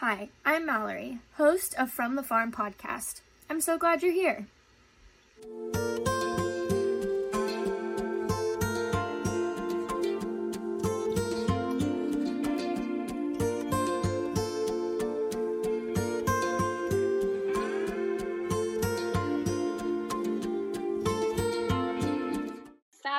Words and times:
Hi, 0.00 0.28
I'm 0.44 0.66
Mallory, 0.66 1.20
host 1.38 1.74
of 1.78 1.90
From 1.90 2.16
the 2.16 2.22
Farm 2.22 2.52
podcast. 2.52 3.22
I'm 3.48 3.62
so 3.62 3.78
glad 3.78 4.02
you're 4.02 4.12
here. 4.12 4.46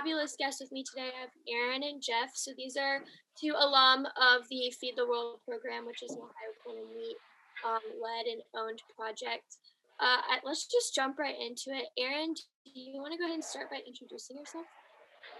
Fabulous 0.08 0.36
guests 0.40 0.62
with 0.62 0.72
me 0.72 0.84
today. 0.84 1.10
I 1.14 1.22
have 1.22 1.30
Aaron 1.50 1.84
and 1.84 2.02
Jeff. 2.02 2.32
So 2.34 2.52
these 2.56 2.78
are 2.78 3.02
two 3.40 3.54
alum 3.58 4.06
of 4.06 4.48
the 4.50 4.72
Feed 4.80 4.94
the 4.96 5.06
World 5.06 5.40
program, 5.46 5.86
which 5.86 6.02
is 6.02 6.12
an 6.12 6.20
Ohio 6.20 6.86
Wheat 6.96 7.18
um, 7.66 7.82
led 8.02 8.32
and 8.32 8.42
owned 8.56 8.82
project. 8.96 9.58
Uh, 10.00 10.18
let's 10.46 10.66
just 10.68 10.96
jump 10.96 11.20
right 11.20 11.36
into 11.36 11.78
it. 11.78 11.88
Aaron, 11.98 12.34
do 12.34 12.72
you 12.74 13.02
want 13.02 13.12
to 13.12 13.18
go 13.18 13.26
ahead 13.26 13.36
and 13.36 13.44
start 13.44 13.70
by 13.70 13.80
introducing 13.86 14.38
yourself? 14.38 14.66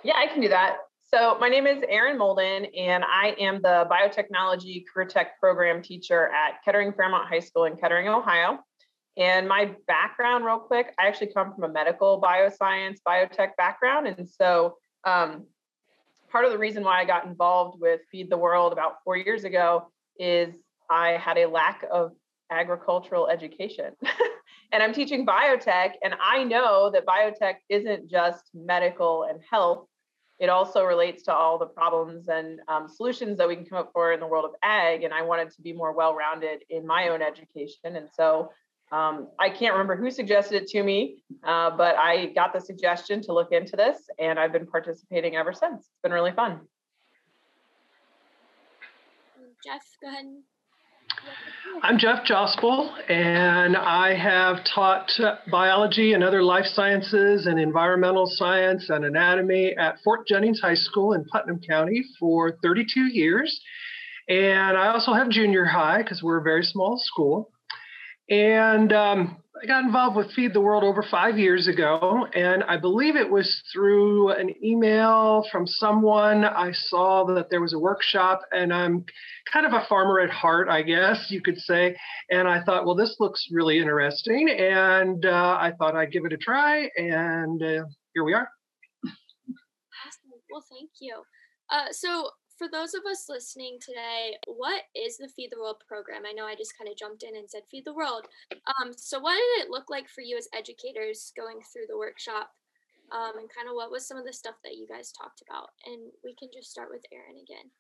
Yeah, 0.04 0.16
I 0.18 0.28
can 0.28 0.42
do 0.42 0.50
that. 0.50 0.78
So 1.14 1.38
my 1.40 1.48
name 1.48 1.66
is 1.66 1.82
Aaron 1.88 2.18
Molden, 2.18 2.68
and 2.78 3.06
I 3.06 3.36
am 3.40 3.62
the 3.62 3.88
biotechnology 3.90 4.84
career 4.94 5.08
tech 5.08 5.40
program 5.40 5.82
teacher 5.82 6.28
at 6.28 6.62
Kettering 6.66 6.92
Fairmont 6.92 7.30
High 7.30 7.40
School 7.40 7.66
in 7.66 7.78
Kettering, 7.78 8.10
Ohio. 8.10 8.60
And 9.18 9.48
my 9.48 9.72
background, 9.88 10.46
real 10.46 10.60
quick, 10.60 10.94
I 11.00 11.08
actually 11.08 11.34
come 11.34 11.54
from 11.54 11.64
a 11.64 11.70
medical 11.70 12.22
bioscience, 12.22 12.98
biotech 13.06 13.56
background. 13.58 14.08
And 14.08 14.30
so, 14.30 14.78
um, 15.04 15.46
part 16.30 16.46
of 16.46 16.52
the 16.52 16.58
reason 16.58 16.84
why 16.84 17.00
I 17.00 17.06
got 17.06 17.26
involved 17.26 17.82
with 17.82 18.02
Feed 18.12 18.30
the 18.30 18.38
World 18.38 18.74
about 18.74 18.98
four 19.04 19.18
years 19.18 19.44
ago 19.44 19.92
is 20.20 20.54
I 20.90 21.12
had 21.12 21.38
a 21.38 21.48
lack 21.48 21.84
of 21.92 22.12
agricultural 22.52 23.28
education. 23.28 23.94
and 24.72 24.84
I'm 24.84 24.94
teaching 24.94 25.26
biotech, 25.26 25.94
and 26.04 26.14
I 26.22 26.44
know 26.44 26.92
that 26.92 27.06
biotech 27.06 27.56
isn't 27.70 28.10
just 28.10 28.52
medical 28.54 29.24
and 29.24 29.40
health. 29.50 29.88
It 30.40 30.50
also 30.50 30.84
relates 30.84 31.24
to 31.24 31.34
all 31.34 31.58
the 31.58 31.66
problems 31.66 32.28
and 32.28 32.60
um, 32.68 32.88
solutions 32.88 33.40
that 33.40 33.48
we 33.48 33.56
can 33.56 33.66
come 33.66 33.80
up 33.80 33.90
for 33.92 34.14
in 34.14 34.20
the 34.20 34.28
world 34.28 34.46
of 34.46 34.52
ag. 34.62 35.04
And 35.04 35.12
I 35.12 35.24
wanted 35.24 35.50
to 35.52 35.62
be 35.64 35.74
more 35.74 35.94
well 35.94 36.14
rounded 36.14 36.64
in 36.70 36.86
my 36.86 37.08
own 37.08 37.24
education. 37.24 37.96
And 37.96 38.08
so 38.14 38.52
um, 38.92 39.28
I 39.38 39.50
can't 39.50 39.74
remember 39.74 39.96
who 39.98 40.10
suggested 40.10 40.64
it 40.64 40.68
to 40.70 40.84
me, 40.84 41.18
uh, 41.44 41.72
but 41.76 41.96
I 41.98 42.28
got 42.28 42.54
the 42.54 42.62
suggestion 42.62 43.22
to 43.24 43.34
look 43.34 43.52
into 43.52 43.76
this, 43.76 43.98
and 44.18 44.40
I've 44.40 44.54
been 44.54 44.68
participating 44.68 45.36
ever 45.36 45.52
since. 45.52 45.80
It's 45.80 46.02
been 46.02 46.14
really 46.14 46.32
fun. 46.32 46.62
Jeff, 49.64 49.82
go 50.02 50.08
ahead. 50.08 50.26
I'm 51.84 51.98
Jeff 51.98 52.26
Jospel, 52.26 52.96
and 53.10 53.76
I 53.76 54.14
have 54.16 54.64
taught 54.74 55.12
biology 55.52 56.14
and 56.14 56.24
other 56.24 56.42
life 56.42 56.66
sciences 56.66 57.46
and 57.46 57.60
environmental 57.60 58.26
science 58.26 58.90
and 58.90 59.04
anatomy 59.04 59.76
at 59.78 59.98
Fort 60.04 60.28
Jennings 60.28 60.62
High 60.62 60.76
School 60.76 61.14
in 61.14 61.26
Putnam 61.26 61.60
County 61.60 62.04
for 62.20 62.58
32 62.64 63.08
years. 63.08 63.60
And 64.30 64.78
I 64.78 64.88
also 64.88 65.14
have 65.14 65.30
junior 65.30 65.66
high 65.66 66.02
because 66.02 66.24
we're 66.24 66.40
a 66.40 66.44
very 66.44 66.64
small 66.64 66.98
school. 66.98 67.52
And 68.30 68.92
um, 68.92 69.38
I 69.62 69.66
got 69.66 69.86
involved 69.86 70.18
with 70.18 70.32
Feed 70.34 70.54
the 70.54 70.62
World 70.62 70.84
over 70.84 71.02
five 71.02 71.40
years 71.40 71.68
ago. 71.68 72.28
And 72.34 72.64
I 72.66 72.78
believe 72.78 73.16
it 73.16 73.30
was 73.30 73.64
through 73.72 74.32
an 74.32 74.54
email 74.64 75.48
from 75.52 75.66
someone. 75.66 76.44
I 76.44 76.72
saw 76.74 77.26
that 77.34 77.50
there 77.50 77.62
was 77.62 77.74
a 77.74 77.80
workshop, 77.80 78.42
and 78.52 78.74
I'm 78.74 79.06
kind 79.52 79.66
of 79.66 79.74
a 79.74 79.86
farmer 79.88 80.20
at 80.20 80.30
heart, 80.30 80.68
I 80.68 80.82
guess 80.82 81.28
you 81.30 81.42
could 81.42 81.58
say. 81.58 81.96
And 82.30 82.48
I 82.48 82.62
thought, 82.64 82.86
well, 82.86 82.96
this 82.96 83.16
looks 83.20 83.48
really 83.52 83.80
interesting. 83.80 84.50
And 84.50 85.26
uh, 85.26 85.58
I 85.60 85.72
thought 85.78 85.96
I'd 85.96 86.12
give 86.12 86.26
it 86.26 86.34
a 86.34 86.38
try. 86.38 86.90
And 86.98 87.64
uh, 87.64 87.86
here 88.14 88.24
we 88.24 88.34
are. 88.34 88.50
Awesome. 89.06 90.42
Well, 90.52 90.66
thank 90.70 90.92
you. 91.00 91.24
Uh, 91.70 91.92
so 91.92 92.30
for 92.58 92.68
those 92.68 92.94
of 92.94 93.06
us 93.06 93.30
listening 93.30 93.78
today, 93.80 94.36
what 94.48 94.84
is 94.96 95.18
the 95.18 95.30
Feed 95.30 95.50
the 95.52 95.60
World 95.60 95.78
program? 95.88 96.24
I 96.28 96.34
know 96.34 96.46
I 96.46 96.56
just 96.56 96.78
kind 96.78 96.90
of 96.90 96.98
jumped 96.98 97.24
in 97.24 97.36
and 97.36 97.50
said 97.50 97.62
Feed 97.70 97.86
the 97.86 97.94
World. 97.94 98.26
Um, 98.52 98.92
so, 98.96 99.20
what 99.20 99.36
did 99.36 99.66
it 99.66 99.72
look 99.72 99.90
like 99.90 100.10
for 100.10 100.22
you 100.22 100.38
as 100.38 100.50
educators 100.54 101.32
going 101.38 101.60
through 101.72 101.86
the 101.88 101.98
workshop? 101.98 102.50
Um, 103.12 103.40
and 103.40 103.50
kind 103.50 103.70
of 103.70 103.76
what 103.76 103.92
was 103.92 104.06
some 104.06 104.18
of 104.18 104.26
the 104.26 104.34
stuff 104.34 104.56
that 104.64 104.76
you 104.76 104.88
guys 104.88 105.12
talked 105.12 105.42
about? 105.48 105.70
And 105.86 106.12
we 106.24 106.36
can 106.36 106.50
just 106.54 106.70
start 106.72 106.90
with 106.92 107.04
Aaron 107.14 107.38
again. 107.42 107.72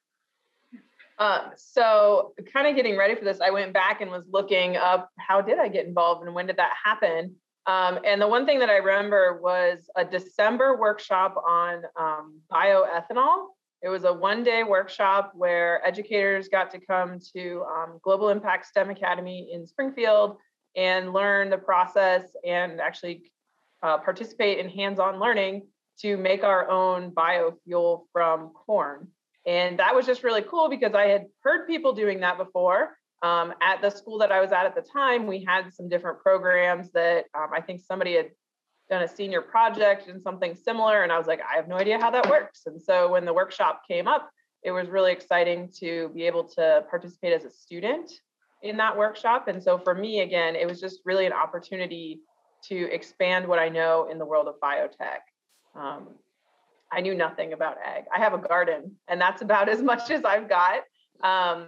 Uh, 1.19 1.49
so, 1.57 2.33
kind 2.53 2.67
of 2.67 2.75
getting 2.75 2.97
ready 2.97 3.15
for 3.15 3.25
this, 3.25 3.39
I 3.41 3.49
went 3.49 3.73
back 3.73 4.01
and 4.01 4.11
was 4.11 4.25
looking 4.31 4.77
up 4.77 5.09
how 5.17 5.41
did 5.41 5.59
I 5.59 5.67
get 5.67 5.87
involved 5.87 6.25
and 6.25 6.35
when 6.35 6.47
did 6.47 6.57
that 6.57 6.73
happen? 6.83 7.35
Um, 7.65 7.99
and 8.05 8.21
the 8.21 8.27
one 8.27 8.45
thing 8.45 8.59
that 8.59 8.69
I 8.69 8.77
remember 8.77 9.41
was 9.41 9.89
a 9.97 10.05
December 10.05 10.77
workshop 10.77 11.35
on 11.45 11.83
um, 11.99 12.39
bioethanol 12.49 13.47
it 13.81 13.89
was 13.89 14.03
a 14.03 14.13
one 14.13 14.43
day 14.43 14.63
workshop 14.63 15.33
where 15.35 15.85
educators 15.85 16.47
got 16.47 16.71
to 16.71 16.79
come 16.79 17.19
to 17.35 17.63
um, 17.63 17.99
Global 18.01 18.29
Impact 18.29 18.65
STEM 18.65 18.89
Academy 18.89 19.49
in 19.53 19.67
Springfield 19.67 20.37
and 20.75 21.13
learn 21.13 21.49
the 21.49 21.57
process 21.57 22.23
and 22.45 22.81
actually 22.81 23.31
uh, 23.83 23.97
participate 23.97 24.59
in 24.59 24.69
hands 24.69 24.99
on 24.99 25.19
learning 25.19 25.67
to 25.99 26.17
make 26.17 26.43
our 26.43 26.69
own 26.69 27.11
biofuel 27.11 28.03
from 28.11 28.49
corn. 28.49 29.07
And 29.45 29.79
that 29.79 29.95
was 29.95 30.05
just 30.05 30.23
really 30.23 30.41
cool 30.41 30.69
because 30.69 30.93
I 30.93 31.07
had 31.07 31.25
heard 31.41 31.67
people 31.67 31.93
doing 31.93 32.19
that 32.21 32.37
before. 32.37 32.97
Um, 33.23 33.53
at 33.61 33.81
the 33.81 33.89
school 33.89 34.19
that 34.19 34.31
I 34.31 34.41
was 34.41 34.51
at 34.51 34.65
at 34.65 34.75
the 34.75 34.81
time, 34.81 35.25
we 35.25 35.43
had 35.43 35.73
some 35.73 35.89
different 35.89 36.19
programs 36.19 36.91
that 36.91 37.25
um, 37.33 37.49
I 37.55 37.61
think 37.61 37.81
somebody 37.81 38.15
had 38.15 38.29
done 38.89 39.03
a 39.03 39.07
senior 39.07 39.41
project 39.41 40.07
and 40.07 40.21
something 40.21 40.55
similar. 40.55 41.03
And 41.03 41.11
I 41.11 41.17
was 41.17 41.27
like, 41.27 41.41
I 41.41 41.55
have 41.55 41.67
no 41.67 41.75
idea 41.75 41.99
how 41.99 42.09
that 42.11 42.29
works. 42.29 42.61
And 42.65 42.81
so 42.81 43.11
when 43.11 43.25
the 43.25 43.33
workshop 43.33 43.81
came 43.87 44.07
up, 44.07 44.29
it 44.63 44.71
was 44.71 44.87
really 44.87 45.11
exciting 45.11 45.69
to 45.79 46.09
be 46.09 46.23
able 46.23 46.43
to 46.43 46.83
participate 46.89 47.33
as 47.33 47.45
a 47.45 47.49
student 47.49 48.11
in 48.63 48.77
that 48.77 48.97
workshop. 48.97 49.47
And 49.47 49.61
so 49.61 49.77
for 49.77 49.93
me, 49.93 50.21
again, 50.21 50.55
it 50.55 50.67
was 50.67 50.79
just 50.79 51.01
really 51.05 51.25
an 51.25 51.33
opportunity 51.33 52.21
to 52.63 52.91
expand 52.91 53.47
what 53.47 53.59
I 53.59 53.69
know 53.69 54.09
in 54.11 54.17
the 54.17 54.25
world 54.25 54.47
of 54.47 54.55
biotech. 54.59 55.19
Um, 55.75 56.09
I 56.91 57.01
knew 57.01 57.13
nothing 57.13 57.53
about 57.53 57.77
ag. 57.85 58.05
I 58.15 58.19
have 58.19 58.33
a 58.33 58.37
garden, 58.37 58.95
and 59.07 59.19
that's 59.19 59.41
about 59.41 59.69
as 59.69 59.81
much 59.81 60.09
as 60.09 60.23
I've 60.23 60.49
got. 60.49 60.81
Um, 61.21 61.67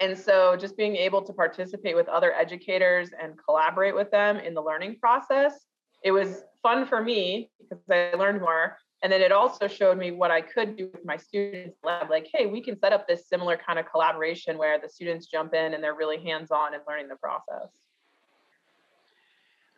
and 0.00 0.18
so 0.18 0.56
just 0.56 0.76
being 0.76 0.96
able 0.96 1.22
to 1.22 1.32
participate 1.32 1.94
with 1.94 2.08
other 2.08 2.32
educators 2.32 3.10
and 3.22 3.34
collaborate 3.44 3.94
with 3.94 4.10
them 4.10 4.38
in 4.38 4.54
the 4.54 4.62
learning 4.62 4.96
process 4.98 5.66
it 6.02 6.12
was 6.12 6.42
fun 6.62 6.86
for 6.86 7.02
me 7.02 7.50
because 7.58 7.82
I 7.90 8.16
learned 8.16 8.40
more. 8.40 8.76
And 9.02 9.10
then 9.10 9.22
it 9.22 9.32
also 9.32 9.66
showed 9.66 9.96
me 9.96 10.10
what 10.10 10.30
I 10.30 10.42
could 10.42 10.76
do 10.76 10.90
with 10.92 11.06
my 11.06 11.16
students 11.16 11.78
lab. 11.82 12.10
Like, 12.10 12.28
hey, 12.32 12.46
we 12.46 12.62
can 12.62 12.78
set 12.78 12.92
up 12.92 13.08
this 13.08 13.26
similar 13.28 13.56
kind 13.56 13.78
of 13.78 13.86
collaboration 13.90 14.58
where 14.58 14.78
the 14.78 14.90
students 14.90 15.26
jump 15.26 15.54
in 15.54 15.72
and 15.72 15.82
they're 15.82 15.94
really 15.94 16.22
hands-on 16.22 16.74
and 16.74 16.82
learning 16.86 17.08
the 17.08 17.16
process. 17.16 17.68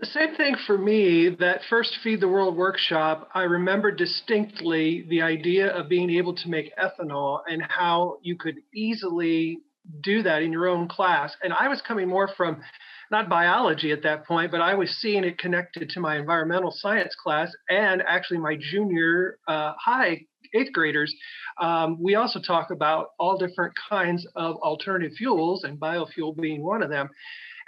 The 0.01 0.07
same 0.07 0.35
thing 0.35 0.57
for 0.67 0.77
me, 0.77 1.29
that 1.39 1.61
first 1.71 1.99
Feed 2.03 2.21
the 2.21 2.27
World 2.27 2.57
workshop, 2.57 3.29
I 3.33 3.43
remember 3.43 3.93
distinctly 3.93 5.07
the 5.09 5.23
idea 5.23 5.69
of 5.69 5.89
being 5.89 6.11
able 6.11 6.35
to 6.35 6.49
make 6.49 6.73
ethanol 6.77 7.43
and 7.49 7.63
how 7.63 8.17
you 8.23 8.37
could 8.37 8.57
easily 8.75 9.61
do 10.03 10.23
that 10.23 10.43
in 10.43 10.53
your 10.53 10.69
own 10.69 10.89
class. 10.89 11.35
And 11.43 11.53
I 11.53 11.69
was 11.69 11.83
coming 11.83 12.09
more 12.09 12.29
from 12.37 12.63
not 13.11 13.29
biology 13.29 13.93
at 13.93 14.03
that 14.03 14.25
point, 14.27 14.51
but 14.51 14.61
I 14.61 14.75
was 14.75 14.91
seeing 15.01 15.25
it 15.25 15.39
connected 15.39 15.91
to 15.91 16.01
my 16.01 16.17
environmental 16.17 16.73
science 16.75 17.15
class 17.15 17.53
and 17.69 18.03
actually 18.09 18.39
my 18.39 18.57
junior 18.59 19.39
uh, 19.47 19.75
high 19.79 20.23
eighth 20.55 20.73
graders. 20.73 21.15
Um, 21.61 22.03
we 22.03 22.15
also 22.15 22.41
talk 22.41 22.71
about 22.71 23.09
all 23.19 23.39
different 23.39 23.75
kinds 23.89 24.27
of 24.35 24.57
alternative 24.57 25.13
fuels 25.17 25.65
and 25.65 25.79
biofuel 25.79 26.37
being 26.37 26.65
one 26.65 26.83
of 26.83 26.91
them. 26.91 27.09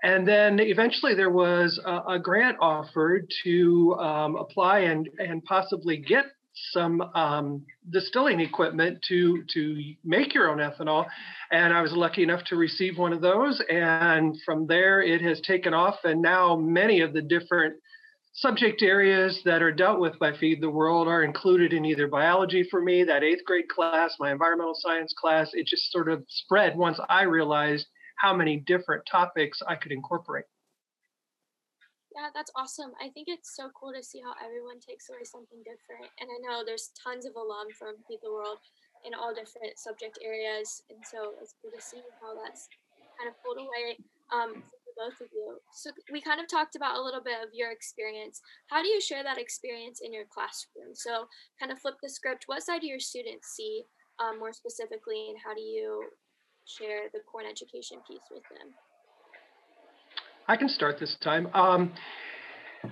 And 0.02 0.28
then 0.28 0.60
eventually 0.60 1.14
there 1.14 1.30
was 1.30 1.80
a, 1.84 2.14
a 2.14 2.18
grant 2.18 2.58
offered 2.60 3.26
to 3.44 3.96
um, 3.98 4.36
apply 4.36 4.80
and, 4.80 5.08
and 5.18 5.42
possibly 5.44 5.96
get 5.96 6.26
some 6.72 7.00
um, 7.14 7.64
distilling 7.90 8.40
equipment 8.40 8.98
to 9.08 9.42
to 9.52 9.94
make 10.04 10.34
your 10.34 10.48
own 10.50 10.58
ethanol. 10.58 11.06
And 11.50 11.72
i 11.72 11.82
was 11.82 11.92
lucky 11.92 12.22
enough 12.22 12.44
to 12.44 12.56
receive 12.56 12.98
one 12.98 13.12
of 13.12 13.20
those 13.20 13.60
and 13.68 14.36
from 14.44 14.66
there 14.66 15.02
it 15.02 15.20
has 15.22 15.40
taken 15.40 15.74
off 15.74 15.96
and 16.04 16.22
now 16.22 16.56
many 16.56 17.00
of 17.00 17.12
the 17.12 17.22
different 17.22 17.74
subject 18.32 18.82
areas 18.82 19.40
that 19.44 19.62
are 19.62 19.72
dealt 19.72 20.00
with 20.00 20.18
by 20.18 20.36
feed 20.36 20.60
the 20.60 20.70
world 20.70 21.06
are 21.06 21.22
included 21.22 21.72
in 21.72 21.84
either 21.84 22.08
biology 22.08 22.66
for 22.68 22.82
me 22.82 23.04
that 23.04 23.22
eighth 23.22 23.44
grade 23.44 23.68
class 23.68 24.16
my 24.18 24.32
environmental 24.32 24.74
science 24.74 25.14
class. 25.16 25.50
It 25.54 25.66
just 25.66 25.90
sort 25.90 26.08
of 26.08 26.24
spread 26.28 26.76
once 26.76 27.00
i 27.08 27.22
realized 27.22 27.86
how 28.16 28.34
many 28.34 28.58
different 28.58 29.04
topics 29.10 29.60
i 29.68 29.74
could 29.74 29.92
incorporate 29.92 30.44
yeah, 32.14 32.30
that's 32.30 32.54
awesome. 32.54 32.94
I 33.02 33.10
think 33.10 33.26
it's 33.26 33.58
so 33.58 33.70
cool 33.74 33.90
to 33.90 34.02
see 34.02 34.22
how 34.22 34.38
everyone 34.38 34.78
takes 34.78 35.10
away 35.10 35.26
something 35.26 35.58
different. 35.66 36.06
And 36.22 36.30
I 36.30 36.38
know 36.46 36.62
there's 36.62 36.94
tons 36.94 37.26
of 37.26 37.34
alum 37.34 37.74
from 37.74 37.98
Feed 38.06 38.22
the 38.22 38.30
World 38.30 38.62
in 39.02 39.18
all 39.18 39.34
different 39.34 39.74
subject 39.76 40.22
areas. 40.22 40.82
And 40.88 41.02
so 41.02 41.34
it's 41.42 41.58
cool 41.58 41.74
to 41.74 41.82
see 41.82 42.00
how 42.22 42.38
that's 42.38 42.70
kind 43.18 43.26
of 43.26 43.34
pulled 43.42 43.58
away 43.58 43.98
um, 44.30 44.62
for 44.62 44.92
both 44.94 45.18
of 45.20 45.28
you. 45.34 45.58
So 45.74 45.90
we 46.14 46.22
kind 46.22 46.38
of 46.38 46.46
talked 46.46 46.78
about 46.78 46.98
a 46.98 47.02
little 47.02 47.22
bit 47.22 47.42
of 47.42 47.50
your 47.50 47.74
experience. 47.74 48.40
How 48.70 48.78
do 48.78 48.88
you 48.88 49.02
share 49.02 49.26
that 49.26 49.38
experience 49.38 49.98
in 49.98 50.14
your 50.14 50.30
classroom? 50.30 50.94
So 50.94 51.26
kind 51.58 51.74
of 51.74 51.82
flip 51.82 51.98
the 51.98 52.08
script. 52.08 52.46
What 52.46 52.62
side 52.62 52.82
do 52.82 52.86
your 52.86 53.02
students 53.02 53.58
see 53.58 53.84
um, 54.22 54.38
more 54.38 54.52
specifically, 54.52 55.34
and 55.34 55.38
how 55.42 55.54
do 55.54 55.60
you 55.60 56.06
share 56.64 57.10
the 57.12 57.20
Corn 57.26 57.46
education 57.50 57.98
piece 58.06 58.30
with 58.30 58.46
them? 58.54 58.70
I 60.46 60.56
can 60.56 60.68
start 60.68 61.00
this 61.00 61.16
time. 61.22 61.48
Um, 61.54 61.92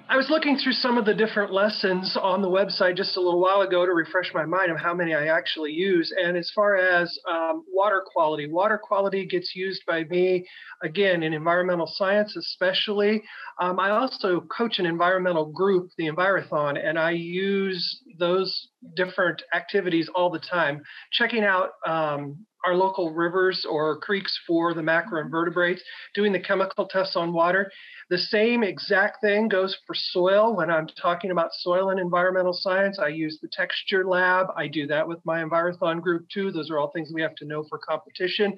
I 0.08 0.16
was 0.16 0.30
looking 0.30 0.56
through 0.56 0.72
some 0.72 0.96
of 0.96 1.04
the 1.04 1.12
different 1.12 1.52
lessons 1.52 2.16
on 2.16 2.40
the 2.40 2.48
website 2.48 2.96
just 2.96 3.18
a 3.18 3.20
little 3.20 3.40
while 3.40 3.60
ago 3.60 3.84
to 3.84 3.92
refresh 3.92 4.32
my 4.32 4.46
mind 4.46 4.70
of 4.70 4.78
how 4.78 4.94
many 4.94 5.14
I 5.14 5.26
actually 5.26 5.72
use. 5.72 6.10
And 6.16 6.34
as 6.34 6.50
far 6.54 6.76
as 6.76 7.18
um, 7.30 7.62
water 7.68 8.02
quality, 8.06 8.48
water 8.48 8.80
quality 8.82 9.26
gets 9.26 9.54
used 9.54 9.82
by 9.86 10.04
me 10.04 10.48
again 10.82 11.22
in 11.22 11.34
environmental 11.34 11.86
science, 11.86 12.34
especially. 12.36 13.22
Um, 13.60 13.78
I 13.78 13.90
also 13.90 14.40
coach 14.56 14.78
an 14.78 14.86
environmental 14.86 15.44
group, 15.44 15.90
the 15.98 16.08
Envirothon, 16.08 16.82
and 16.82 16.98
I 16.98 17.10
use 17.10 18.00
those 18.18 18.68
different 18.96 19.42
activities 19.54 20.08
all 20.14 20.30
the 20.30 20.38
time. 20.38 20.82
Checking 21.12 21.44
out 21.44 21.70
um, 21.86 22.46
our 22.64 22.74
local 22.74 23.12
rivers 23.12 23.66
or 23.68 23.98
creeks 23.98 24.38
for 24.46 24.74
the 24.74 24.80
macroinvertebrates, 24.80 25.80
doing 26.14 26.32
the 26.32 26.40
chemical 26.40 26.86
tests 26.86 27.16
on 27.16 27.32
water. 27.32 27.70
The 28.10 28.18
same 28.18 28.62
exact 28.62 29.20
thing 29.20 29.48
goes 29.48 29.76
for 29.86 29.94
soil. 29.94 30.54
When 30.54 30.70
I'm 30.70 30.86
talking 31.00 31.30
about 31.30 31.50
soil 31.54 31.90
and 31.90 31.98
environmental 31.98 32.52
science, 32.52 32.98
I 32.98 33.08
use 33.08 33.38
the 33.40 33.48
texture 33.52 34.04
lab. 34.06 34.46
I 34.56 34.68
do 34.68 34.86
that 34.88 35.06
with 35.06 35.18
my 35.24 35.42
Envirothon 35.42 36.00
group 36.00 36.26
too. 36.32 36.52
Those 36.52 36.70
are 36.70 36.78
all 36.78 36.90
things 36.90 37.10
we 37.12 37.22
have 37.22 37.34
to 37.36 37.46
know 37.46 37.64
for 37.68 37.78
competition. 37.78 38.54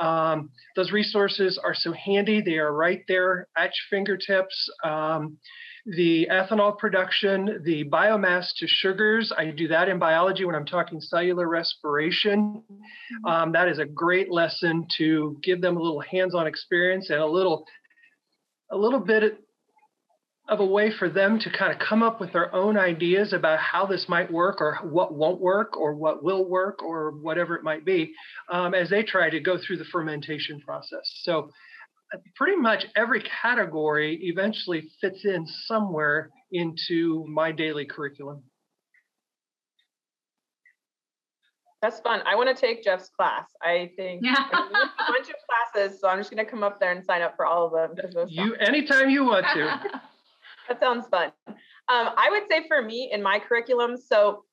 Um, 0.00 0.50
those 0.76 0.92
resources 0.92 1.58
are 1.62 1.74
so 1.74 1.92
handy. 1.92 2.40
They 2.40 2.58
are 2.58 2.72
right 2.72 3.02
there 3.08 3.48
at 3.56 3.70
your 3.70 3.98
fingertips. 3.98 4.70
Um, 4.84 5.38
the 5.96 6.28
ethanol 6.30 6.78
production, 6.78 7.60
the 7.64 7.84
biomass 7.84 8.48
to 8.58 8.66
sugars. 8.66 9.32
I 9.36 9.46
do 9.46 9.68
that 9.68 9.88
in 9.88 9.98
biology 9.98 10.44
when 10.44 10.54
I'm 10.54 10.66
talking 10.66 11.00
cellular 11.00 11.48
respiration. 11.48 12.62
Mm-hmm. 12.70 13.26
Um, 13.26 13.52
that 13.52 13.68
is 13.68 13.78
a 13.78 13.84
great 13.84 14.30
lesson 14.30 14.86
to 14.98 15.38
give 15.42 15.60
them 15.60 15.76
a 15.76 15.80
little 15.80 16.00
hands-on 16.00 16.46
experience 16.46 17.10
and 17.10 17.20
a 17.20 17.26
little, 17.26 17.66
a 18.70 18.76
little 18.76 19.00
bit 19.00 19.40
of 20.48 20.60
a 20.60 20.66
way 20.66 20.90
for 20.96 21.08
them 21.08 21.38
to 21.38 21.50
kind 21.50 21.72
of 21.72 21.78
come 21.78 22.02
up 22.02 22.20
with 22.20 22.32
their 22.32 22.52
own 22.54 22.76
ideas 22.76 23.32
about 23.32 23.58
how 23.60 23.86
this 23.86 24.06
might 24.08 24.30
work 24.32 24.60
or 24.60 24.78
what 24.82 25.14
won't 25.14 25.40
work 25.40 25.76
or 25.76 25.94
what 25.94 26.24
will 26.24 26.44
work 26.44 26.82
or 26.82 27.12
whatever 27.12 27.54
it 27.54 27.62
might 27.62 27.84
be 27.84 28.12
um, 28.50 28.74
as 28.74 28.90
they 28.90 29.02
try 29.02 29.30
to 29.30 29.40
go 29.40 29.56
through 29.58 29.76
the 29.76 29.84
fermentation 29.84 30.60
process. 30.60 31.02
So 31.22 31.50
pretty 32.36 32.56
much 32.56 32.86
every 32.96 33.22
category 33.42 34.18
eventually 34.22 34.90
fits 35.00 35.24
in 35.24 35.46
somewhere 35.66 36.30
into 36.52 37.24
my 37.28 37.52
daily 37.52 37.84
curriculum. 37.84 38.42
That's 41.82 41.98
fun. 42.00 42.20
I 42.26 42.34
want 42.34 42.54
to 42.54 42.60
take 42.60 42.84
Jeff's 42.84 43.08
class. 43.08 43.46
I 43.62 43.90
think 43.96 44.20
yeah. 44.22 44.34
a 44.34 45.12
bunch 45.12 45.28
of 45.30 45.36
classes, 45.72 45.98
so 45.98 46.08
I'm 46.08 46.18
just 46.18 46.30
going 46.30 46.44
to 46.44 46.50
come 46.50 46.62
up 46.62 46.78
there 46.78 46.92
and 46.92 47.02
sign 47.02 47.22
up 47.22 47.36
for 47.36 47.46
all 47.46 47.66
of 47.66 47.72
them. 47.72 48.28
You 48.28 48.54
anytime 48.56 49.08
you 49.08 49.24
want 49.24 49.46
to. 49.54 49.80
that 50.68 50.78
sounds 50.78 51.06
fun. 51.06 51.32
Um, 51.46 51.56
I 51.88 52.28
would 52.30 52.42
say 52.50 52.68
for 52.68 52.82
me 52.82 53.10
in 53.12 53.22
my 53.22 53.38
curriculum, 53.38 53.96
so 53.96 54.44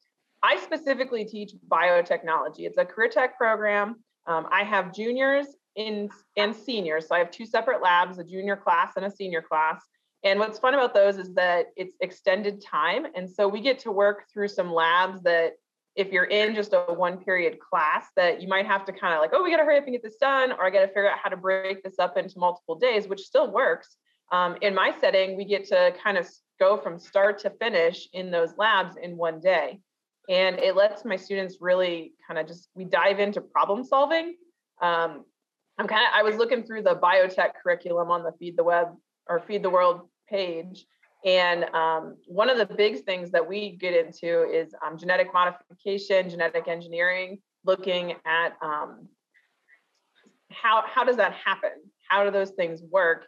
I 0.42 0.58
specifically 0.58 1.26
teach 1.26 1.52
biotechnology. 1.70 2.60
It's 2.60 2.78
a 2.78 2.86
career 2.86 3.10
tech 3.10 3.38
program. 3.38 3.98
Um, 4.26 4.48
I 4.50 4.64
have 4.64 4.94
juniors 4.94 5.48
in 5.78 6.10
and 6.36 6.54
seniors. 6.54 7.08
So 7.08 7.16
I 7.16 7.20
have 7.20 7.32
two 7.32 7.46
separate 7.46 7.82
labs, 7.82 8.18
a 8.18 8.24
junior 8.24 8.58
class 8.58 8.94
and 8.98 9.06
a 9.06 9.12
senior 9.12 9.42
class. 9.42 9.82
And 10.24 10.40
what's 10.40 10.60
fun 10.60 10.74
about 10.74 10.94
those 10.94 11.18
is 11.18 11.34
that 11.36 11.68
it's 11.78 11.96
extended 12.02 12.62
time. 12.62 13.06
And 13.16 13.30
so 13.30 13.48
we 13.48 13.62
get 13.62 13.80
to 13.80 13.92
work 13.92 14.26
through 14.34 14.50
some 14.50 14.74
labs 14.74 15.22
that 15.22 15.54
if 15.96 16.12
you're 16.12 16.26
in 16.26 16.54
just 16.54 16.74
a 16.74 16.94
one 16.94 17.18
period 17.18 17.60
class 17.60 18.08
that 18.16 18.42
you 18.42 18.48
might 18.48 18.66
have 18.66 18.86
to 18.86 18.92
kind 18.92 19.14
of 19.14 19.22
like, 19.22 19.32
oh, 19.34 19.44
we 19.44 19.52
got 19.52 19.58
to 19.58 19.64
hurry 19.64 19.78
up 19.78 19.86
and 19.86 19.94
get 19.94 20.04
this 20.04 20.18
done, 20.18 20.52
or 20.52 20.66
I 20.66 20.70
got 20.70 20.82
to 20.82 20.88
figure 20.88 21.10
out 21.10 21.18
how 21.22 21.30
to 21.30 21.38
break 21.38 21.84
this 21.84 21.98
up 22.00 22.18
into 22.18 22.38
multiple 22.38 22.76
days, 22.76 23.08
which 23.08 23.22
still 23.22 23.52
works. 23.52 23.96
Um, 24.32 24.58
in 24.62 24.76
my 24.76 24.94
setting, 25.00 25.38
we 25.38 25.46
get 25.46 25.66
to 25.70 25.94
kind 26.04 26.18
of 26.18 26.28
go 26.60 26.78
from 26.78 27.00
start 27.00 27.40
to 27.40 27.50
finish 27.52 28.10
in 28.14 28.30
those 28.32 28.58
labs 28.58 28.96
in 29.02 29.18
one 29.18 29.40
day. 29.40 29.80
And 30.30 30.60
it 30.60 30.76
lets 30.76 31.06
my 31.06 31.16
students 31.16 31.58
really 31.62 32.14
kind 32.28 32.40
of 32.40 32.48
just, 32.48 32.70
we 32.76 32.84
dive 32.84 33.20
into 33.20 33.40
problem 33.40 33.84
solving. 33.84 34.36
Um, 34.82 35.24
I'm 35.78 35.88
kind 35.88 36.02
of 36.02 36.10
I 36.14 36.24
was 36.24 36.36
looking 36.36 36.64
through 36.64 36.84
the 36.84 36.96
biotech 36.96 37.52
curriculum 37.62 38.10
on 38.10 38.24
the 38.24 38.32
Feed 38.40 38.58
the 38.58 38.64
Web 38.64 38.90
or 39.28 39.40
Feed 39.40 39.64
the 39.64 39.70
World 39.70 40.02
page, 40.30 40.86
and 41.26 41.66
um, 41.66 42.18
one 42.28 42.50
of 42.50 42.58
the 42.58 42.66
big 42.66 43.04
things 43.06 43.32
that 43.32 43.48
we 43.48 43.72
get 43.72 43.94
into 43.94 44.50
is 44.50 44.74
um, 44.86 44.98
genetic 44.98 45.34
modification, 45.34 46.30
genetic 46.30 46.68
engineering, 46.68 47.40
looking 47.66 48.16
at 48.26 48.54
um, 48.62 49.08
how 50.52 50.84
how 50.86 51.04
does 51.04 51.18
that 51.18 51.34
happen? 51.34 51.72
How 52.10 52.24
do 52.24 52.32
those 52.32 52.52
things 52.52 52.82
work? 52.90 53.26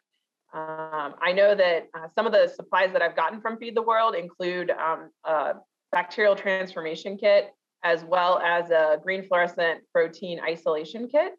Um, 0.51 1.13
I 1.21 1.31
know 1.33 1.53
that 1.53 1.87
uh, 1.93 2.07
some 2.07 2.25
of 2.25 2.31
the 2.31 2.47
supplies 2.47 2.91
that 2.93 3.03
I've 3.03 3.15
gotten 3.15 3.39
from 3.41 3.57
Feed 3.57 3.75
the 3.75 3.83
World 3.83 4.15
include 4.15 4.71
um, 4.71 5.11
a 5.23 5.53
bacterial 5.91 6.35
transformation 6.35 7.17
kit 7.17 7.51
as 7.83 8.03
well 8.03 8.39
as 8.39 8.71
a 8.71 8.99
green 9.01 9.27
fluorescent 9.27 9.81
protein 9.93 10.39
isolation 10.39 11.07
kit 11.07 11.33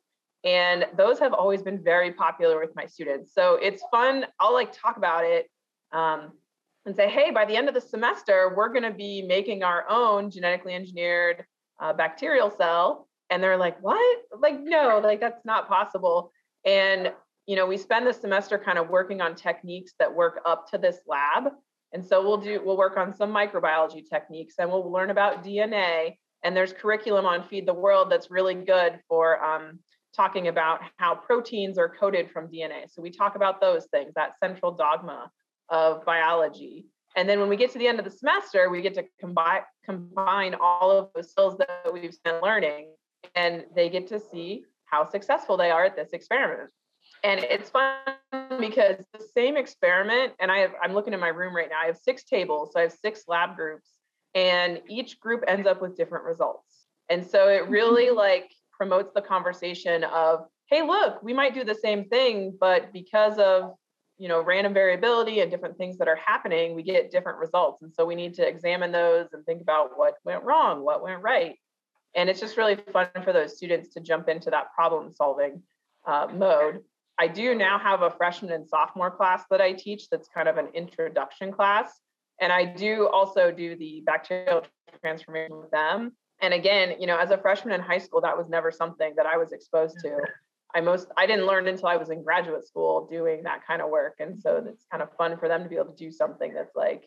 and 0.44 0.86
those 0.96 1.18
have 1.18 1.34
always 1.34 1.62
been 1.62 1.82
very 1.82 2.12
popular 2.12 2.58
with 2.58 2.74
my 2.74 2.86
students. 2.86 3.32
So 3.34 3.56
it's 3.56 3.82
fun. 3.90 4.26
I'll 4.38 4.54
like 4.54 4.72
talk 4.72 4.96
about 4.96 5.24
it 5.24 5.50
um, 5.92 6.32
and 6.86 6.96
say 6.96 7.08
hey 7.08 7.30
by 7.30 7.44
the 7.44 7.56
end 7.56 7.68
of 7.68 7.74
the 7.74 7.80
semester 7.80 8.54
we're 8.56 8.70
going 8.70 8.84
to 8.84 8.92
be 8.92 9.22
making 9.22 9.62
our 9.62 9.84
own 9.88 10.30
genetically 10.30 10.74
engineered 10.74 11.44
uh, 11.80 11.92
bacterial 11.92 12.50
cell. 12.50 13.08
And 13.28 13.42
they're 13.42 13.56
like 13.56 13.80
what? 13.82 14.22
Like 14.38 14.60
no 14.60 15.00
like 15.02 15.20
that's 15.20 15.44
not 15.44 15.68
possible. 15.68 16.32
And 16.64 17.12
you 17.46 17.56
know 17.56 17.66
we 17.66 17.76
spend 17.76 18.06
the 18.06 18.12
semester 18.12 18.58
kind 18.58 18.78
of 18.78 18.88
working 18.88 19.20
on 19.20 19.34
techniques 19.34 19.92
that 19.98 20.14
work 20.14 20.40
up 20.46 20.70
to 20.70 20.78
this 20.78 20.98
lab. 21.06 21.52
And 21.92 22.04
so 22.04 22.22
we'll 22.22 22.38
do 22.38 22.62
we'll 22.64 22.78
work 22.78 22.96
on 22.96 23.14
some 23.14 23.30
microbiology 23.30 24.08
techniques 24.08 24.54
and 24.58 24.70
we'll 24.70 24.90
learn 24.90 25.10
about 25.10 25.44
dna 25.44 26.14
and 26.42 26.56
there's 26.56 26.72
curriculum 26.72 27.26
on 27.26 27.46
feed 27.48 27.66
the 27.66 27.74
world 27.74 28.10
that's 28.10 28.30
really 28.30 28.54
good 28.54 29.00
for 29.08 29.42
um, 29.44 29.78
talking 30.14 30.48
about 30.48 30.80
how 30.96 31.14
proteins 31.14 31.78
are 31.78 31.88
coded 31.88 32.30
from 32.30 32.48
DNA. 32.48 32.90
So 32.92 33.02
we 33.02 33.10
talk 33.10 33.36
about 33.36 33.60
those 33.60 33.86
things, 33.86 34.12
that 34.16 34.32
central 34.42 34.72
dogma 34.72 35.30
of 35.68 36.04
biology. 36.04 36.86
And 37.16 37.28
then 37.28 37.40
when 37.40 37.48
we 37.48 37.56
get 37.56 37.70
to 37.72 37.78
the 37.78 37.86
end 37.86 37.98
of 37.98 38.04
the 38.04 38.10
semester, 38.10 38.70
we 38.70 38.82
get 38.82 38.94
to 38.94 39.04
combine 39.18 39.62
combine 39.84 40.54
all 40.60 40.90
of 40.90 41.08
those 41.14 41.30
skills 41.30 41.56
that 41.58 41.92
we've 41.92 42.16
been 42.22 42.40
learning, 42.42 42.92
and 43.34 43.64
they 43.74 43.88
get 43.88 44.06
to 44.08 44.20
see 44.20 44.64
how 44.84 45.08
successful 45.08 45.56
they 45.56 45.70
are 45.70 45.84
at 45.84 45.96
this 45.96 46.10
experiment. 46.12 46.70
And 47.22 47.40
it's 47.40 47.70
fun 47.70 47.98
because 48.60 49.04
the 49.12 49.24
same 49.34 49.56
experiment, 49.56 50.32
and 50.40 50.50
I 50.50 50.58
have, 50.58 50.72
I'm 50.82 50.94
looking 50.94 51.12
in 51.12 51.20
my 51.20 51.28
room 51.28 51.54
right 51.54 51.68
now. 51.68 51.80
I 51.82 51.86
have 51.86 51.98
six 51.98 52.24
tables, 52.24 52.70
so 52.72 52.80
I 52.80 52.84
have 52.84 52.92
six 52.92 53.24
lab 53.28 53.56
groups, 53.56 53.88
and 54.34 54.80
each 54.88 55.20
group 55.20 55.44
ends 55.46 55.66
up 55.66 55.82
with 55.82 55.96
different 55.96 56.24
results. 56.24 56.86
And 57.08 57.26
so 57.26 57.48
it 57.48 57.68
really 57.68 58.10
like 58.14 58.50
promotes 58.80 59.12
the 59.12 59.20
conversation 59.20 60.04
of, 60.04 60.46
hey, 60.70 60.80
look, 60.80 61.22
we 61.22 61.34
might 61.34 61.52
do 61.52 61.64
the 61.64 61.74
same 61.74 62.06
thing, 62.06 62.56
but 62.58 62.94
because 62.94 63.36
of 63.36 63.74
you 64.16 64.26
know 64.26 64.40
random 64.40 64.72
variability 64.72 65.40
and 65.40 65.50
different 65.50 65.76
things 65.76 65.98
that 65.98 66.08
are 66.08 66.16
happening, 66.16 66.74
we 66.74 66.82
get 66.82 67.10
different 67.10 67.38
results. 67.38 67.82
And 67.82 67.92
so 67.92 68.06
we 68.06 68.14
need 68.14 68.32
to 68.34 68.48
examine 68.48 68.90
those 68.90 69.26
and 69.34 69.44
think 69.44 69.60
about 69.60 69.98
what 69.98 70.14
went 70.24 70.44
wrong, 70.44 70.82
what 70.82 71.02
went 71.02 71.20
right. 71.20 71.56
And 72.14 72.30
it's 72.30 72.40
just 72.40 72.56
really 72.56 72.78
fun 72.90 73.08
for 73.22 73.34
those 73.34 73.54
students 73.54 73.92
to 73.92 74.00
jump 74.00 74.30
into 74.30 74.48
that 74.48 74.72
problem 74.74 75.12
solving 75.12 75.62
uh, 76.06 76.28
mode. 76.32 76.80
I 77.18 77.28
do 77.28 77.54
now 77.54 77.78
have 77.78 78.00
a 78.00 78.10
freshman 78.10 78.52
and 78.52 78.66
sophomore 78.66 79.10
class 79.10 79.44
that 79.50 79.60
I 79.60 79.74
teach 79.74 80.08
that's 80.08 80.28
kind 80.34 80.48
of 80.48 80.56
an 80.56 80.68
introduction 80.72 81.52
class. 81.52 81.92
And 82.40 82.50
I 82.50 82.64
do 82.64 83.08
also 83.08 83.52
do 83.52 83.76
the 83.76 84.02
bacterial 84.06 84.62
transformation 85.02 85.58
with 85.58 85.70
them 85.70 86.12
and 86.42 86.54
again 86.54 86.94
you 87.00 87.06
know 87.06 87.18
as 87.18 87.30
a 87.30 87.38
freshman 87.38 87.74
in 87.74 87.80
high 87.80 87.98
school 87.98 88.20
that 88.20 88.36
was 88.36 88.48
never 88.48 88.70
something 88.70 89.12
that 89.16 89.26
i 89.26 89.36
was 89.36 89.52
exposed 89.52 89.96
to. 90.02 90.18
I 90.74 90.80
most 90.80 91.08
i 91.16 91.26
didn't 91.26 91.46
learn 91.46 91.66
until 91.66 91.88
i 91.88 91.96
was 91.96 92.10
in 92.10 92.22
graduate 92.22 92.66
school 92.66 93.08
doing 93.10 93.42
that 93.42 93.66
kind 93.66 93.82
of 93.82 93.90
work. 93.90 94.16
And 94.20 94.40
so 94.40 94.62
it's 94.66 94.86
kind 94.90 95.02
of 95.02 95.08
fun 95.16 95.36
for 95.36 95.48
them 95.48 95.64
to 95.64 95.68
be 95.68 95.76
able 95.76 95.92
to 95.92 95.96
do 95.96 96.12
something 96.12 96.54
that's 96.54 96.76
like 96.76 97.04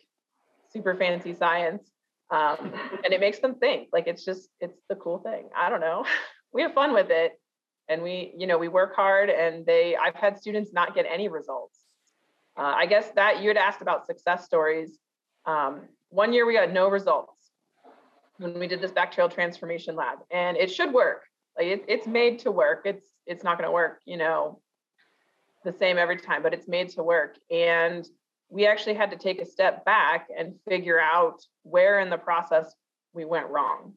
super 0.70 0.94
fancy 0.94 1.34
science 1.34 1.90
um, 2.30 2.72
and 3.04 3.12
it 3.12 3.20
makes 3.20 3.38
them 3.38 3.54
think. 3.54 3.88
Like 3.92 4.06
it's 4.06 4.24
just 4.24 4.48
it's 4.60 4.80
the 4.88 4.96
cool 4.96 5.18
thing. 5.18 5.48
I 5.56 5.68
don't 5.70 5.80
know. 5.80 6.04
We 6.52 6.62
have 6.62 6.72
fun 6.72 6.94
with 6.94 7.10
it. 7.10 7.32
And 7.88 8.00
we 8.00 8.32
you 8.38 8.46
know 8.46 8.58
we 8.58 8.68
work 8.68 8.94
hard 8.94 9.28
and 9.28 9.66
they 9.66 9.96
i've 9.96 10.14
had 10.14 10.38
students 10.38 10.72
not 10.72 10.94
get 10.94 11.04
any 11.12 11.26
results. 11.28 11.80
Uh, 12.56 12.72
i 12.76 12.86
guess 12.86 13.10
that 13.16 13.42
you 13.42 13.48
had 13.48 13.56
asked 13.56 13.82
about 13.82 14.06
success 14.06 14.44
stories. 14.44 14.98
Um, 15.46 15.88
one 16.10 16.32
year 16.32 16.46
we 16.46 16.54
got 16.54 16.70
no 16.70 16.88
results 16.88 17.33
when 18.38 18.58
we 18.58 18.66
did 18.66 18.80
this 18.80 18.92
bacterial 18.92 19.28
transformation 19.28 19.94
lab 19.94 20.18
and 20.30 20.56
it 20.56 20.70
should 20.70 20.92
work 20.92 21.22
like 21.56 21.66
it, 21.66 21.84
it's 21.88 22.06
made 22.06 22.38
to 22.38 22.50
work 22.50 22.82
it's 22.84 23.12
it's 23.26 23.44
not 23.44 23.58
going 23.58 23.68
to 23.68 23.72
work 23.72 24.00
you 24.04 24.16
know 24.16 24.60
the 25.64 25.72
same 25.72 25.98
every 25.98 26.16
time, 26.16 26.42
but 26.42 26.54
it's 26.54 26.68
made 26.68 26.90
to 26.90 27.02
work. 27.02 27.36
And 27.50 28.06
we 28.48 28.66
actually 28.66 28.94
had 28.94 29.10
to 29.10 29.16
take 29.16 29.40
a 29.40 29.46
step 29.46 29.84
back 29.84 30.28
and 30.36 30.54
figure 30.68 31.00
out 31.00 31.42
where 31.62 31.98
in 31.98 32.10
the 32.10 32.18
process 32.18 32.72
we 33.12 33.24
went 33.24 33.48
wrong. 33.48 33.94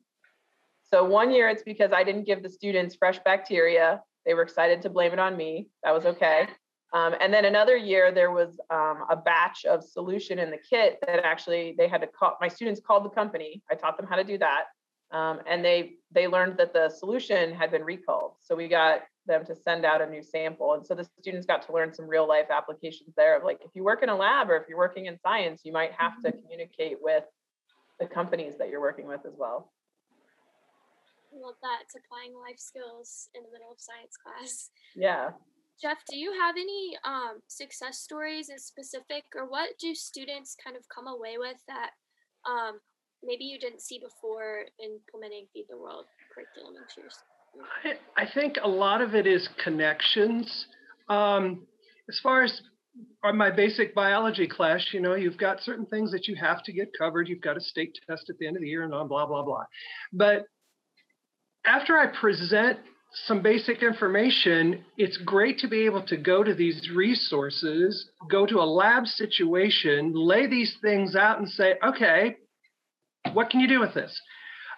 So 0.90 1.04
one 1.04 1.32
year 1.32 1.50
it's 1.50 1.64
because 1.64 1.92
I 1.92 2.04
didn't 2.04 2.26
give 2.26 2.42
the 2.42 2.50
students 2.50 2.96
fresh 2.96 3.20
bacteria. 3.20 4.02
They 4.26 4.34
were 4.34 4.42
excited 4.42 4.82
to 4.84 4.90
blame 4.90 5.14
it 5.14 5.20
on 5.20 5.38
me. 5.38 5.68
That 5.84 5.94
was 5.94 6.06
okay. 6.06 6.48
Um, 6.94 7.16
and 7.20 7.34
then 7.34 7.46
another 7.46 7.76
year 7.76 8.12
there 8.12 8.32
was 8.32 8.60
um, 8.70 9.04
a 9.10 9.16
batch 9.16 9.66
of 9.66 9.84
solution 9.84 10.40
in 10.40 10.50
the 10.50 10.58
kit 10.58 11.00
that 11.06 11.26
actually 11.26 11.76
they 11.78 11.88
had 11.88 12.02
to 12.02 12.08
call. 12.08 12.38
My 12.40 12.48
students 12.48 12.80
called 12.86 13.04
the 13.04 13.10
company. 13.10 13.62
I 13.70 13.76
taught 13.76 13.98
them 13.98 14.08
how 14.08 14.16
to 14.16 14.24
do 14.24 14.38
that, 14.38 14.66
um, 15.12 15.42
and 15.46 15.64
they 15.64 15.96
they 16.12 16.28
learned 16.28 16.58
that 16.58 16.74
the 16.74 16.90
solution 16.90 17.54
had 17.54 17.72
been 17.72 17.84
recalled. 17.84 18.36
So 18.40 18.56
we 18.56 18.70
got 18.70 19.02
them 19.26 19.46
to 19.46 19.56
send 19.56 19.84
out 19.84 20.02
a 20.02 20.10
new 20.10 20.24
sample, 20.24 20.76
and 20.76 20.86
so 20.86 20.96
the 20.96 21.06
students 21.20 21.46
got 21.46 21.62
to 21.64 21.74
learn 21.74 21.94
some 21.94 22.08
real 22.08 22.26
life 22.26 22.48
applications 22.50 23.14
there. 23.18 23.36
Of 23.38 23.44
like 23.44 23.60
if 23.62 23.72
you 23.74 23.84
work 23.84 24.02
in 24.02 24.08
a 24.08 24.16
lab 24.16 24.50
or 24.50 24.56
if 24.56 24.70
you're 24.70 24.78
working 24.78 25.08
in 25.08 25.20
science, 25.20 25.64
you 25.66 25.74
might 25.74 25.92
have 25.92 26.22
to 26.24 26.32
communicate 26.32 27.00
with 27.02 27.26
the 28.00 28.06
companies 28.06 28.58
that 28.60 28.70
you're 28.70 28.82
working 28.82 29.08
with 29.08 29.26
as 29.26 29.34
well. 29.38 29.74
I 31.34 31.46
love 31.46 31.56
that. 31.62 31.80
It's 31.84 31.96
applying 31.96 32.34
life 32.34 32.60
skills 32.60 33.28
in 33.36 33.44
the 33.44 33.50
middle 33.52 33.72
of 33.72 33.78
science 33.80 34.16
class. 34.16 34.70
Yeah. 34.96 35.32
Jeff, 35.82 35.98
do 36.10 36.18
you 36.18 36.34
have 36.34 36.56
any 36.58 36.98
um, 37.06 37.40
success 37.48 38.00
stories 38.00 38.50
in 38.50 38.58
specific, 38.58 39.24
or 39.36 39.48
what 39.48 39.70
do 39.80 39.94
students 39.94 40.56
kind 40.64 40.76
of 40.76 40.84
come 40.94 41.08
away 41.08 41.38
with 41.38 41.58
that 41.68 41.92
um, 42.50 42.80
maybe 43.24 43.44
you 43.44 43.60
didn't 43.60 43.82
see 43.82 44.00
before 44.00 44.66
implementing 44.84 45.46
Feed 45.54 45.66
the 45.70 45.78
World 45.78 46.06
curriculum 46.34 46.76
into 46.76 47.02
your 47.02 47.12
I, 48.16 48.24
I 48.24 48.28
think 48.34 48.58
a 48.62 48.68
lot 48.68 49.02
of 49.02 49.16
it 49.16 49.26
is 49.26 49.48
connections. 49.64 50.68
Um, 51.10 51.66
as 52.10 52.20
far 52.22 52.44
as 52.44 52.62
my 53.24 53.50
basic 53.52 53.96
biology 53.96 54.48
class, 54.48 54.86
you 54.92 55.00
know, 55.00 55.16
you've 55.16 55.38
got 55.38 55.62
certain 55.62 55.86
things 55.86 56.12
that 56.12 56.28
you 56.28 56.36
have 56.36 56.64
to 56.64 56.74
get 56.74 56.90
covered. 56.98 57.28
You've 57.28 57.42
got 57.42 57.58
a 57.58 57.62
state 57.62 57.98
test 58.10 58.30
at 58.30 58.38
the 58.38 58.48
end 58.48 58.58
of 58.58 58.62
the 58.62 58.68
year 58.68 58.84
and 58.84 58.94
on 58.94 59.08
blah, 59.08 59.26
blah, 59.26 59.44
blah. 59.44 59.64
But 60.14 60.46
after 61.66 61.98
I 61.98 62.08
present 62.08 62.80
some 63.14 63.42
basic 63.42 63.82
information, 63.82 64.84
it's 64.98 65.18
great 65.18 65.58
to 65.60 65.68
be 65.68 65.86
able 65.86 66.04
to 66.04 66.18
go 66.18 66.44
to 66.44 66.54
these 66.54 66.90
resources, 66.94 68.10
go 68.30 68.46
to 68.46 68.60
a 68.60 68.66
lab 68.66 69.08
situation, 69.08 70.14
lay 70.14 70.48
these 70.48 70.78
things 70.82 71.16
out 71.16 71.40
and 71.40 71.50
say, 71.50 71.76
okay, 71.84 72.38
what 73.34 73.50
can 73.50 73.60
you 73.60 73.68
do 73.68 73.80
with 73.80 73.94
this? 73.94 74.20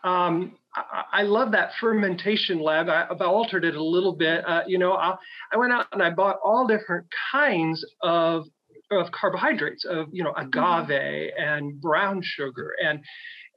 Um, 0.04 0.58
I, 0.76 1.04
I, 1.12 1.24
love 1.24 1.52
that 1.52 1.72
fermentation 1.82 2.62
lab. 2.62 2.88
I, 2.88 3.06
have 3.10 3.22
altered 3.22 3.66
it 3.66 3.76
a 3.76 3.84
little 3.84 4.16
bit. 4.16 4.48
Uh, 4.48 4.62
you 4.66 4.78
know, 4.78 4.94
I, 4.94 5.16
I 5.52 5.58
went 5.58 5.74
out 5.74 5.88
and 5.92 6.02
I 6.02 6.10
bought 6.10 6.38
all 6.44 6.66
different 6.66 7.06
kinds 7.32 7.86
of 8.02 8.46
of 8.92 9.12
carbohydrates, 9.12 9.86
of 9.86 10.08
you 10.12 10.24
know 10.24 10.34
agave 10.36 10.90
mm-hmm. 10.90 11.42
and 11.42 11.82
brown 11.82 12.22
sugar 12.24 12.74
and 12.84 13.00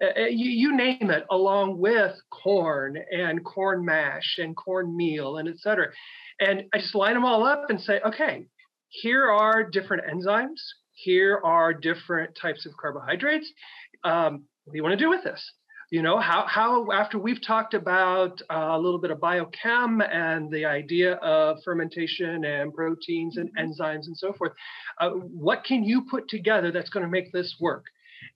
uh, 0.03 0.23
uh, 0.23 0.27
you, 0.27 0.51
you, 0.51 0.77
name 0.77 1.11
it, 1.11 1.25
along 1.31 1.79
with 1.79 2.13
corn 2.31 2.99
and 3.13 3.45
corn 3.45 3.85
mash 3.85 4.39
and 4.39 4.57
corn 4.57 4.97
meal 4.97 5.37
and 5.37 5.49
et 5.49 5.59
cetera. 5.59 5.89
And 6.41 6.65
I 6.75 6.79
just 6.79 6.95
line 6.95 7.15
them 7.15 7.25
all 7.25 7.45
up 7.45 7.67
and 7.69 7.81
say, 7.81 8.01
okay, 8.05 8.47
here 8.89 9.31
are 9.31 9.63
different 9.63 10.05
enzymes. 10.05 10.61
Here 10.95 11.41
are 11.45 11.73
different 11.73 12.37
types 12.41 12.67
of 12.67 12.73
carbohydrates. 12.81 13.51
Um, 14.03 14.45
what 14.65 14.73
do 14.73 14.77
you 14.77 14.83
want 14.83 14.99
to 14.99 15.05
do 15.05 15.11
with 15.11 15.25
this? 15.25 15.53
You 15.93 16.01
know, 16.01 16.19
how, 16.19 16.47
how 16.49 16.91
after 16.91 17.19
we've 17.19 17.47
talked 17.47 17.75
about 17.75 18.41
uh, 18.49 18.71
a 18.71 18.79
little 18.79 18.99
bit 18.99 19.11
of 19.11 19.19
biochem 19.19 20.03
and 20.11 20.51
the 20.51 20.65
idea 20.65 21.17
of 21.17 21.59
fermentation 21.67 22.47
and 22.47 22.73
proteins 22.73 23.37
and 23.37 23.51
mm-hmm. 23.51 23.71
enzymes 23.71 24.07
and 24.07 24.17
so 24.17 24.33
forth, 24.33 24.53
uh, 25.03 25.11
what 25.11 25.65
can 25.65 25.85
you 25.85 26.07
put 26.11 26.31
together 26.31 26.73
that's 26.73 26.89
going 26.89 27.05
to 27.05 27.11
make 27.11 27.31
this 27.31 27.57
work? 27.61 27.85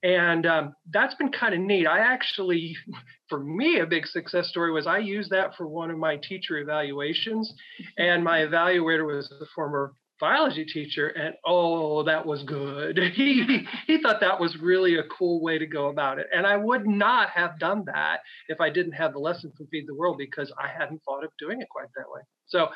And 0.03 0.45
um, 0.45 0.75
that's 0.93 1.15
been 1.15 1.33
kind 1.33 1.55
of 1.55 1.61
neat. 1.61 1.87
I 1.87 2.01
actually, 2.01 2.77
for 3.31 3.43
me, 3.43 3.79
a 3.79 3.87
big 3.87 4.07
success 4.07 4.49
story 4.49 4.71
was 4.71 4.87
I 4.87 4.99
used 4.99 5.31
that 5.31 5.57
for 5.57 5.67
one 5.67 5.91
of 5.91 5.97
my 5.97 6.17
teacher 6.17 6.59
evaluations, 6.59 7.55
and 7.97 8.23
my 8.23 8.41
evaluator 8.41 9.07
was 9.07 9.31
the 9.31 9.47
former 9.55 9.95
biology 10.19 10.65
teacher 10.65 11.09
and 11.09 11.35
oh 11.45 12.03
that 12.05 12.25
was 12.25 12.43
good. 12.45 12.99
He 13.15 13.67
he 13.87 14.01
thought 14.01 14.21
that 14.21 14.41
was 14.41 14.57
really 14.61 14.97
a 14.97 15.05
cool 15.05 15.43
way 15.43 15.59
to 15.59 15.67
go 15.67 15.89
about 15.89 16.19
it. 16.19 16.27
And 16.35 16.47
i 16.47 16.57
would 16.57 16.87
not 16.87 17.31
have 17.31 17.59
done 17.59 17.85
that 17.87 18.21
if 18.49 18.61
i 18.61 18.71
didn't 18.71 18.93
have 18.93 19.13
the 19.13 19.19
lesson 19.19 19.53
from 19.57 19.67
feed 19.69 19.87
the 19.87 19.95
world 19.95 20.19
because 20.19 20.53
i 20.59 20.69
hadn't 20.69 21.03
thought 21.05 21.25
of 21.25 21.31
doing 21.39 21.61
it 21.61 21.69
quite 21.71 21.89
that 21.97 22.07
way. 22.13 22.23
So 22.47 22.69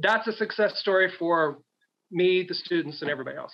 that's 0.00 0.26
a 0.26 0.32
success 0.32 0.78
story 0.78 1.10
for 1.18 1.58
me 2.10 2.44
the 2.46 2.54
students 2.54 3.02
and 3.02 3.10
everybody 3.10 3.36
else. 3.36 3.52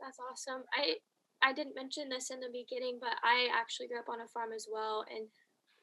That's 0.00 0.18
awesome. 0.18 0.64
I 0.74 0.96
I 1.42 1.52
didn't 1.52 1.74
mention 1.74 2.08
this 2.08 2.30
in 2.30 2.40
the 2.40 2.52
beginning, 2.52 2.98
but 3.00 3.16
I 3.22 3.48
actually 3.54 3.88
grew 3.88 3.98
up 3.98 4.08
on 4.08 4.20
a 4.20 4.28
farm 4.28 4.52
as 4.52 4.66
well, 4.70 5.04
and 5.10 5.26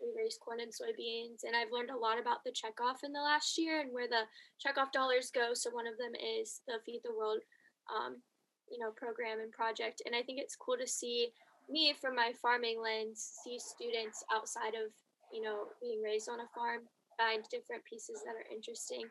we 0.02 0.14
raise 0.16 0.38
corn 0.38 0.60
and 0.60 0.72
soybeans. 0.72 1.44
And 1.44 1.56
I've 1.56 1.72
learned 1.72 1.90
a 1.90 1.98
lot 1.98 2.20
about 2.20 2.44
the 2.44 2.54
checkoff 2.54 3.04
in 3.04 3.12
the 3.12 3.22
last 3.22 3.58
year 3.58 3.82
and 3.82 3.92
where 3.92 4.08
the 4.08 4.26
checkoff 4.62 4.92
dollars 4.92 5.32
go. 5.34 5.54
So 5.54 5.70
one 5.72 5.88
of 5.88 5.98
them 5.98 6.14
is 6.16 6.62
the 6.68 6.80
Feed 6.86 7.02
the 7.04 7.16
World, 7.16 7.42
um, 7.90 8.22
you 8.70 8.80
know, 8.80 8.92
program 8.96 9.40
and 9.40 9.52
project. 9.52 10.02
And 10.06 10.16
I 10.16 10.22
think 10.22 10.40
it's 10.40 10.56
cool 10.56 10.78
to 10.78 10.88
see 10.88 11.30
me 11.70 11.94
from 12.00 12.16
my 12.16 12.32
farming 12.42 12.80
lens 12.82 13.44
see 13.44 13.60
students 13.60 14.24
outside 14.34 14.72
of 14.72 14.88
you 15.34 15.42
know 15.44 15.68
being 15.82 16.02
raised 16.02 16.30
on 16.30 16.40
a 16.40 16.48
farm 16.56 16.88
find 17.18 17.44
different 17.52 17.84
pieces 17.84 18.24
that 18.24 18.40
are 18.40 18.48
interesting 18.48 19.04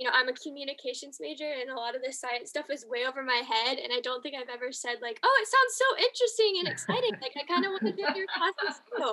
you 0.00 0.06
know, 0.06 0.16
I'm 0.16 0.28
a 0.28 0.32
communications 0.32 1.18
major 1.20 1.44
and 1.60 1.68
a 1.68 1.76
lot 1.76 1.94
of 1.94 2.00
this 2.00 2.18
science 2.18 2.48
stuff 2.48 2.70
is 2.70 2.86
way 2.88 3.04
over 3.06 3.22
my 3.22 3.42
head. 3.44 3.76
And 3.76 3.92
I 3.92 4.00
don't 4.00 4.22
think 4.22 4.34
I've 4.34 4.48
ever 4.48 4.72
said 4.72 4.96
like, 5.02 5.20
oh, 5.22 5.38
it 5.42 5.46
sounds 5.46 5.76
so 5.76 5.88
interesting 6.00 6.52
and 6.60 6.68
exciting. 6.68 7.12
like 7.20 7.36
I 7.36 7.44
kind 7.44 7.66
of 7.66 7.72
want 7.72 7.84
to 7.84 7.92
do 7.92 8.08
your 8.16 8.26
classes 8.32 8.80
too. 8.96 9.12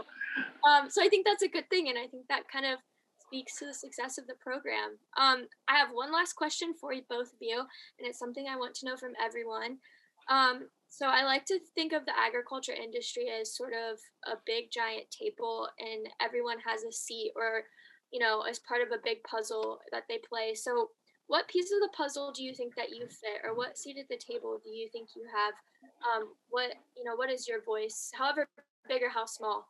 Um, 0.67 0.89
so 0.89 1.01
I 1.01 1.07
think 1.07 1.25
that's 1.25 1.43
a 1.43 1.47
good 1.47 1.69
thing. 1.69 1.87
And 1.87 1.97
I 1.97 2.07
think 2.07 2.27
that 2.27 2.51
kind 2.51 2.65
of 2.65 2.79
speaks 3.19 3.57
to 3.59 3.65
the 3.65 3.73
success 3.73 4.17
of 4.17 4.27
the 4.27 4.35
program. 4.35 4.97
Um, 5.17 5.47
I 5.67 5.77
have 5.77 5.89
one 5.91 6.11
last 6.11 6.33
question 6.33 6.73
for 6.79 6.93
you, 6.93 7.03
both 7.09 7.27
of 7.27 7.39
you, 7.41 7.59
and 7.59 8.07
it's 8.07 8.19
something 8.19 8.47
I 8.47 8.57
want 8.57 8.75
to 8.75 8.85
know 8.85 8.97
from 8.97 9.13
everyone. 9.23 9.77
Um, 10.29 10.67
so 10.89 11.07
I 11.07 11.23
like 11.23 11.45
to 11.45 11.59
think 11.75 11.93
of 11.93 12.05
the 12.05 12.17
agriculture 12.17 12.73
industry 12.73 13.27
as 13.29 13.55
sort 13.55 13.73
of 13.73 13.99
a 14.25 14.37
big 14.45 14.71
giant 14.71 15.05
table 15.11 15.67
and 15.79 16.07
everyone 16.21 16.57
has 16.65 16.83
a 16.83 16.91
seat 16.91 17.31
or 17.35 17.63
you 18.11 18.19
know, 18.19 18.41
as 18.41 18.59
part 18.59 18.81
of 18.81 18.91
a 18.91 19.01
big 19.03 19.23
puzzle 19.23 19.79
that 19.91 20.03
they 20.07 20.19
play. 20.27 20.55
So, 20.55 20.89
what 21.27 21.47
piece 21.49 21.71
of 21.73 21.81
the 21.81 21.89
puzzle 21.95 22.31
do 22.31 22.43
you 22.43 22.53
think 22.53 22.75
that 22.75 22.91
you 22.91 23.05
fit, 23.07 23.43
or 23.43 23.53
what 23.55 23.77
seat 23.77 23.97
at 23.99 24.07
the 24.07 24.17
table 24.17 24.61
do 24.63 24.69
you 24.71 24.87
think 24.91 25.09
you 25.15 25.23
have? 25.35 25.53
Um, 26.07 26.29
what 26.49 26.73
you 26.95 27.03
know, 27.03 27.15
what 27.15 27.29
is 27.29 27.47
your 27.47 27.61
voice, 27.61 28.11
however 28.17 28.47
big 28.87 29.03
or 29.03 29.09
how 29.09 29.25
small? 29.25 29.67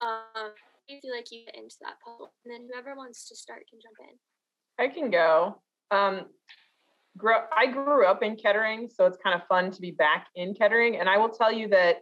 Um, 0.00 0.52
you 0.88 1.00
feel 1.00 1.14
like 1.14 1.30
you 1.30 1.44
get 1.44 1.54
into 1.54 1.76
that 1.82 1.94
puzzle? 2.04 2.32
And 2.44 2.52
then 2.52 2.68
whoever 2.70 2.96
wants 2.96 3.28
to 3.28 3.36
start 3.36 3.64
can 3.68 3.78
jump 3.80 3.96
in. 4.10 4.84
I 4.84 4.88
can 4.88 5.10
go. 5.10 5.60
Um, 5.90 6.26
grow, 7.16 7.40
I 7.56 7.66
grew 7.66 8.06
up 8.06 8.22
in 8.22 8.36
Kettering, 8.36 8.88
so 8.88 9.06
it's 9.06 9.18
kind 9.22 9.34
of 9.34 9.46
fun 9.48 9.70
to 9.72 9.80
be 9.80 9.90
back 9.90 10.28
in 10.34 10.54
Kettering. 10.54 10.96
And 10.96 11.08
I 11.08 11.18
will 11.18 11.28
tell 11.28 11.52
you 11.52 11.68
that 11.68 11.98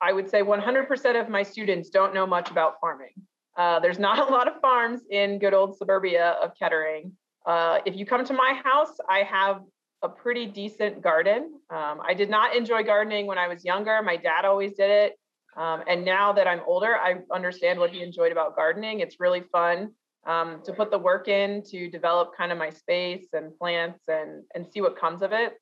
I 0.00 0.12
would 0.12 0.28
say 0.28 0.42
100% 0.42 1.20
of 1.20 1.28
my 1.28 1.42
students 1.42 1.90
don't 1.90 2.14
know 2.14 2.26
much 2.26 2.50
about 2.50 2.74
farming. 2.80 3.14
Uh, 3.56 3.80
there's 3.80 3.98
not 3.98 4.18
a 4.18 4.32
lot 4.32 4.48
of 4.48 4.60
farms 4.60 5.02
in 5.10 5.38
good 5.38 5.54
old 5.54 5.76
suburbia 5.76 6.36
of 6.42 6.52
Kettering. 6.58 7.12
Uh, 7.46 7.78
if 7.84 7.96
you 7.96 8.06
come 8.06 8.24
to 8.24 8.32
my 8.32 8.60
house, 8.64 8.96
I 9.08 9.18
have 9.20 9.60
a 10.02 10.08
pretty 10.08 10.46
decent 10.46 11.02
garden. 11.02 11.54
Um, 11.70 12.00
I 12.06 12.14
did 12.14 12.30
not 12.30 12.54
enjoy 12.54 12.82
gardening 12.82 13.26
when 13.26 13.38
I 13.38 13.48
was 13.48 13.64
younger. 13.64 14.02
My 14.02 14.16
dad 14.16 14.44
always 14.44 14.74
did 14.74 14.90
it. 14.90 15.18
Um, 15.56 15.82
and 15.88 16.04
now 16.04 16.32
that 16.32 16.46
I'm 16.46 16.60
older, 16.66 16.96
I 16.96 17.16
understand 17.32 17.78
what 17.78 17.90
he 17.90 18.02
enjoyed 18.02 18.32
about 18.32 18.56
gardening. 18.56 19.00
It's 19.00 19.20
really 19.20 19.42
fun 19.52 19.92
um, 20.26 20.62
to 20.64 20.72
put 20.72 20.90
the 20.90 20.98
work 20.98 21.28
in 21.28 21.62
to 21.70 21.88
develop 21.88 22.36
kind 22.36 22.50
of 22.50 22.58
my 22.58 22.70
space 22.70 23.26
and 23.32 23.56
plants 23.58 24.00
and, 24.08 24.42
and 24.54 24.66
see 24.66 24.80
what 24.80 24.98
comes 24.98 25.22
of 25.22 25.32
it. 25.32 25.54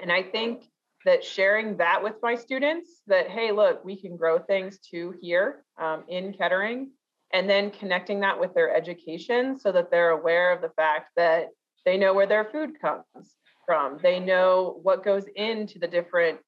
And 0.00 0.10
I 0.12 0.22
think 0.22 0.64
that 1.04 1.24
sharing 1.24 1.76
that 1.76 2.02
with 2.02 2.14
my 2.22 2.34
students 2.34 3.02
that, 3.06 3.28
hey, 3.28 3.52
look, 3.52 3.84
we 3.84 4.00
can 4.00 4.16
grow 4.16 4.38
things 4.38 4.78
too 4.78 5.14
here 5.20 5.64
um, 5.78 6.04
in 6.08 6.32
Kettering 6.32 6.90
and 7.32 7.48
then 7.48 7.70
connecting 7.70 8.20
that 8.20 8.38
with 8.38 8.54
their 8.54 8.74
education 8.74 9.58
so 9.58 9.72
that 9.72 9.90
they're 9.90 10.10
aware 10.10 10.52
of 10.52 10.62
the 10.62 10.70
fact 10.70 11.10
that 11.16 11.48
they 11.84 11.96
know 11.96 12.14
where 12.14 12.26
their 12.26 12.44
food 12.44 12.80
comes 12.80 13.34
from 13.66 13.98
they 14.02 14.20
know 14.20 14.78
what 14.82 15.04
goes 15.04 15.24
into 15.34 15.78
the 15.78 15.88
different 15.88 16.38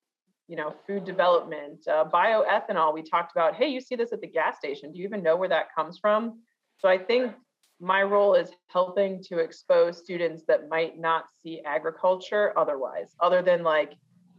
you 0.48 0.56
know 0.56 0.74
food 0.86 1.04
development 1.04 1.86
uh, 1.88 2.04
bioethanol 2.04 2.92
we 2.92 3.02
talked 3.02 3.32
about 3.32 3.54
hey 3.54 3.68
you 3.68 3.80
see 3.80 3.94
this 3.94 4.12
at 4.12 4.20
the 4.20 4.26
gas 4.26 4.56
station 4.56 4.92
do 4.92 4.98
you 4.98 5.04
even 5.04 5.22
know 5.22 5.36
where 5.36 5.48
that 5.48 5.74
comes 5.74 5.98
from 5.98 6.40
so 6.78 6.88
i 6.88 6.98
think 6.98 7.32
my 7.80 8.02
role 8.02 8.34
is 8.34 8.50
helping 8.66 9.22
to 9.22 9.38
expose 9.38 9.98
students 9.98 10.42
that 10.48 10.68
might 10.68 10.98
not 10.98 11.26
see 11.42 11.60
agriculture 11.64 12.52
otherwise 12.58 13.14
other 13.20 13.42
than 13.42 13.62
like 13.62 13.92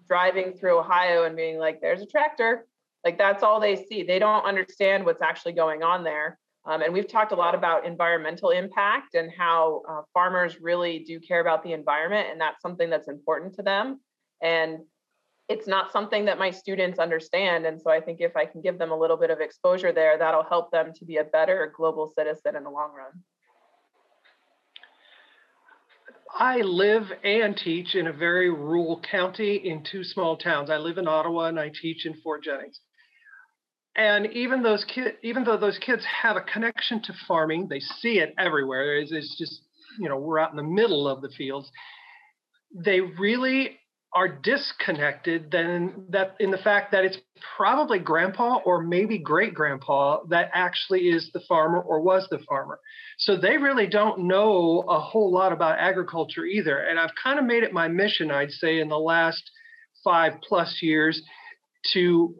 driving 0.08 0.54
through 0.54 0.80
ohio 0.80 1.24
and 1.24 1.36
being 1.36 1.58
like 1.58 1.80
there's 1.80 2.02
a 2.02 2.06
tractor 2.06 2.66
like 3.04 3.18
that's 3.18 3.44
all 3.44 3.60
they 3.60 3.76
see. 3.76 4.04
They 4.04 4.20
don't 4.20 4.44
understand 4.46 5.06
what's 5.06 5.22
actually 5.22 5.54
going 5.54 5.84
on 5.84 6.04
there. 6.04 6.38
Um, 6.66 6.82
and 6.82 6.94
we've 6.94 7.08
talked 7.08 7.32
a 7.32 7.36
lot 7.36 7.56
about 7.56 7.86
environmental 7.86 8.50
impact 8.50 9.16
and 9.16 9.32
how 9.36 9.82
uh, 9.90 10.02
farmers 10.14 10.60
really 10.60 11.00
do 11.00 11.20
care 11.20 11.40
about 11.40 11.64
the 11.64 11.72
environment, 11.72 12.28
and 12.30 12.40
that's 12.40 12.62
something 12.62 12.90
that's 12.90 13.08
important 13.08 13.56
to 13.56 13.64
them. 13.64 14.02
And 14.42 14.80
it's 15.50 15.68
not 15.68 15.92
something 15.92 16.26
that 16.26 16.38
my 16.38 16.52
students 16.52 17.00
understand. 17.00 17.66
And 17.66 17.82
so 17.82 17.90
I 17.90 18.00
think 18.00 18.22
if 18.22 18.38
I 18.38 18.46
can 18.46 18.62
give 18.62 18.78
them 18.78 18.92
a 18.92 18.98
little 18.98 19.18
bit 19.18 19.32
of 19.32 19.42
exposure 19.42 19.92
there, 19.92 20.16
that'll 20.18 20.44
help 20.44 20.72
them 20.72 20.94
to 20.96 21.06
be 21.06 21.18
a 21.18 21.24
better 21.24 21.74
global 21.76 22.14
citizen 22.16 22.56
in 22.56 22.64
the 22.64 22.70
long 22.70 22.92
run. 22.96 23.24
I 26.32 26.58
live 26.58 27.06
and 27.24 27.58
teach 27.58 27.96
in 27.96 28.06
a 28.06 28.14
very 28.14 28.52
rural 28.52 29.02
county 29.10 29.56
in 29.56 29.84
two 29.84 30.04
small 30.04 30.38
towns. 30.38 30.70
I 30.70 30.78
live 30.78 31.00
in 31.00 31.08
Ottawa 31.08 31.48
and 31.48 31.60
I 31.60 31.72
teach 31.82 32.06
in 32.06 32.14
Fort 32.22 32.44
Jennings. 32.44 32.80
And 33.96 34.28
even 34.28 34.62
those 34.62 34.86
kids, 34.86 35.18
even 35.24 35.44
though 35.44 35.58
those 35.58 35.80
kids 35.80 36.06
have 36.22 36.38
a 36.38 36.42
connection 36.42 37.02
to 37.02 37.14
farming, 37.28 37.68
they 37.70 37.80
see 37.80 38.20
it 38.20 38.36
everywhere. 38.38 38.98
It's, 38.98 39.12
it's 39.12 39.36
just, 39.36 39.64
you 40.00 40.08
know, 40.08 40.18
we're 40.18 40.38
out 40.38 40.52
in 40.52 40.58
the 40.58 40.64
middle 40.64 41.08
of 41.08 41.24
the 41.24 41.30
fields. 41.30 41.72
They 42.86 43.02
really 43.02 43.79
are 44.14 44.28
disconnected 44.28 45.52
than 45.52 46.06
that 46.10 46.36
in 46.40 46.50
the 46.50 46.58
fact 46.58 46.92
that 46.92 47.06
it's 47.06 47.20
probably 47.56 48.00
grandpa 48.00 48.58
or 48.66 48.82
maybe 48.82 49.20
great 49.20 49.54
grandpa 49.54 50.24
that 50.30 50.50
actually 50.54 51.10
is 51.10 51.30
the 51.32 51.42
farmer 51.48 51.80
or 51.80 52.02
was 52.02 52.28
the 52.32 52.40
farmer. 52.50 52.80
So 53.20 53.38
they 53.38 53.58
really 53.58 53.86
don't 53.86 54.22
know 54.22 54.84
a 54.90 55.00
whole 55.00 55.32
lot 55.32 55.52
about 55.52 55.78
agriculture 55.78 56.46
either. 56.46 56.80
And 56.80 57.00
I've 57.00 57.14
kind 57.22 57.38
of 57.38 57.46
made 57.46 57.62
it 57.62 57.72
my 57.72 57.88
mission, 57.88 58.32
I'd 58.32 58.52
say, 58.52 58.80
in 58.80 58.90
the 58.90 58.98
last 58.98 59.44
five 60.04 60.34
plus 60.42 60.80
years 60.82 61.22
to 61.94 62.36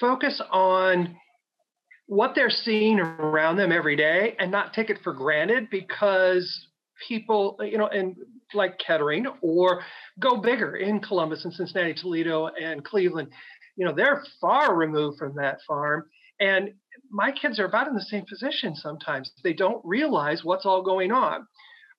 focus 0.00 0.40
on 0.52 1.16
what 2.06 2.34
they're 2.34 2.50
seeing 2.50 3.00
around 3.00 3.56
them 3.56 3.72
every 3.72 3.96
day 3.96 4.36
and 4.38 4.50
not 4.50 4.74
take 4.74 4.90
it 4.90 4.98
for 5.02 5.12
granted 5.12 5.70
because 5.70 6.68
people, 7.08 7.56
you 7.60 7.78
know, 7.78 7.88
and 7.88 8.14
like 8.54 8.78
Kettering 8.78 9.26
or 9.40 9.82
go 10.20 10.36
bigger 10.36 10.76
in 10.76 11.00
Columbus 11.00 11.44
and 11.44 11.52
Cincinnati, 11.52 11.94
Toledo, 11.94 12.48
and 12.48 12.84
Cleveland. 12.84 13.28
You 13.76 13.86
know, 13.86 13.92
they're 13.92 14.24
far 14.40 14.74
removed 14.74 15.18
from 15.18 15.34
that 15.36 15.58
farm. 15.66 16.06
And 16.40 16.74
my 17.10 17.32
kids 17.32 17.58
are 17.58 17.64
about 17.64 17.88
in 17.88 17.94
the 17.94 18.02
same 18.02 18.24
position 18.26 18.74
sometimes. 18.74 19.32
They 19.42 19.52
don't 19.52 19.84
realize 19.84 20.44
what's 20.44 20.66
all 20.66 20.82
going 20.82 21.12
on 21.12 21.46